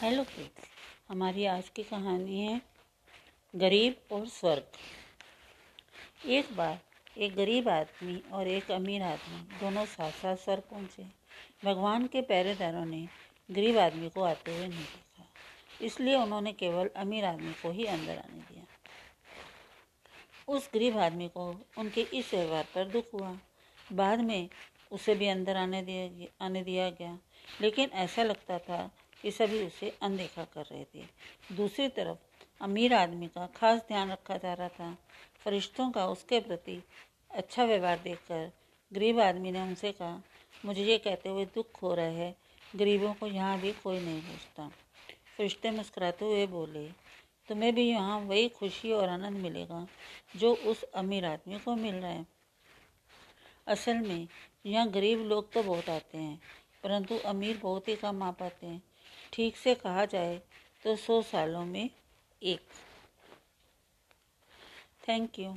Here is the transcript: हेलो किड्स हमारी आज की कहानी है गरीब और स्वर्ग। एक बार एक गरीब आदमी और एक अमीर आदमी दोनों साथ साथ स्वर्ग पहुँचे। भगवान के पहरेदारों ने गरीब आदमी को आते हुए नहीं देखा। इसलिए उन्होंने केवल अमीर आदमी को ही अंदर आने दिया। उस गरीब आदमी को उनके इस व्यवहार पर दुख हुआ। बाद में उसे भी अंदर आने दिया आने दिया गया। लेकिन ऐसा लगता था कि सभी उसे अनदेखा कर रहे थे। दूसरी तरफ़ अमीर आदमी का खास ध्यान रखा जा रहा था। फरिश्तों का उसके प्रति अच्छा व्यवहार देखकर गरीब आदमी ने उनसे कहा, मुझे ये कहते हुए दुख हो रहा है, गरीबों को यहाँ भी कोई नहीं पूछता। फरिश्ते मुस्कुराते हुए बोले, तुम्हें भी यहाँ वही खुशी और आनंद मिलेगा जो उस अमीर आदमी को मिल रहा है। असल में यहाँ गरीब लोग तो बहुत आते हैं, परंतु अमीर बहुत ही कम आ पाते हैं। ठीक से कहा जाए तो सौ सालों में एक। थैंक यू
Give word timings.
हेलो 0.00 0.24
किड्स 0.24 0.64
हमारी 1.08 1.44
आज 1.46 1.68
की 1.68 1.82
कहानी 1.82 2.40
है 2.40 2.60
गरीब 3.56 3.96
और 4.12 4.26
स्वर्ग। 4.26 4.64
एक 6.28 6.56
बार 6.56 6.78
एक 7.18 7.34
गरीब 7.34 7.68
आदमी 7.68 8.22
और 8.32 8.48
एक 8.48 8.70
अमीर 8.70 9.02
आदमी 9.02 9.38
दोनों 9.60 9.84
साथ 9.84 10.10
साथ 10.12 10.36
स्वर्ग 10.36 10.62
पहुँचे। 10.70 11.06
भगवान 11.64 12.06
के 12.06 12.22
पहरेदारों 12.22 12.84
ने 12.84 13.08
गरीब 13.50 13.78
आदमी 13.78 14.08
को 14.08 14.22
आते 14.22 14.56
हुए 14.56 14.66
नहीं 14.66 14.84
देखा। 14.84 15.24
इसलिए 15.80 16.16
उन्होंने 16.16 16.52
केवल 16.52 16.90
अमीर 16.96 17.24
आदमी 17.24 17.52
को 17.52 17.70
ही 17.70 17.86
अंदर 17.86 18.18
आने 18.18 18.40
दिया। 18.40 18.64
उस 20.48 20.70
गरीब 20.74 20.98
आदमी 20.98 21.28
को 21.28 21.60
उनके 21.78 22.00
इस 22.00 22.34
व्यवहार 22.34 22.66
पर 22.74 22.84
दुख 22.84 23.04
हुआ। 23.14 23.38
बाद 23.92 24.20
में 24.20 24.48
उसे 24.90 25.14
भी 25.14 25.28
अंदर 25.28 25.56
आने 25.56 25.82
दिया 25.82 26.44
आने 26.46 26.62
दिया 26.62 26.90
गया। 26.90 27.18
लेकिन 27.60 27.90
ऐसा 27.90 28.22
लगता 28.22 28.58
था 28.58 28.90
कि 29.24 29.30
सभी 29.30 29.64
उसे 29.66 29.92
अनदेखा 30.02 30.44
कर 30.44 30.64
रहे 30.64 30.84
थे। 30.84 31.04
दूसरी 31.56 31.88
तरफ़ 31.88 32.18
अमीर 32.60 32.94
आदमी 32.94 33.26
का 33.28 33.46
खास 33.56 33.80
ध्यान 33.88 34.10
रखा 34.10 34.36
जा 34.36 34.52
रहा 34.54 34.68
था। 34.68 34.96
फरिश्तों 35.44 35.90
का 35.90 36.06
उसके 36.06 36.40
प्रति 36.40 36.82
अच्छा 37.30 37.64
व्यवहार 37.64 37.98
देखकर 37.98 38.50
गरीब 38.92 39.20
आदमी 39.20 39.50
ने 39.52 39.62
उनसे 39.62 39.92
कहा, 39.92 40.20
मुझे 40.64 40.84
ये 40.84 40.98
कहते 40.98 41.28
हुए 41.28 41.44
दुख 41.54 41.82
हो 41.82 41.94
रहा 41.94 42.06
है, 42.06 42.34
गरीबों 42.74 43.12
को 43.14 43.26
यहाँ 43.26 43.58
भी 43.60 43.72
कोई 43.74 43.98
नहीं 44.00 44.20
पूछता। 44.22 44.68
फरिश्ते 45.36 45.70
मुस्कुराते 45.70 46.24
हुए 46.24 46.46
बोले, 46.46 46.86
तुम्हें 47.48 47.74
भी 47.74 47.88
यहाँ 47.88 48.18
वही 48.20 48.48
खुशी 48.48 48.92
और 48.92 49.08
आनंद 49.08 49.36
मिलेगा 49.36 49.86
जो 50.36 50.54
उस 50.66 50.82
अमीर 50.94 51.24
आदमी 51.24 51.58
को 51.58 51.74
मिल 51.76 51.94
रहा 51.94 52.10
है। 52.10 52.26
असल 53.66 53.98
में 53.98 54.26
यहाँ 54.66 54.88
गरीब 54.90 55.20
लोग 55.20 55.52
तो 55.52 55.62
बहुत 55.62 55.88
आते 55.88 56.18
हैं, 56.18 56.40
परंतु 56.82 57.18
अमीर 57.26 57.58
बहुत 57.62 57.88
ही 57.88 57.96
कम 57.96 58.22
आ 58.22 58.30
पाते 58.30 58.66
हैं। 58.66 58.82
ठीक 59.32 59.56
से 59.56 59.74
कहा 59.74 60.04
जाए 60.04 60.40
तो 60.84 60.96
सौ 60.96 61.20
सालों 61.22 61.64
में 61.64 61.88
एक। 62.42 62.60
थैंक 65.08 65.38
यू 65.38 65.54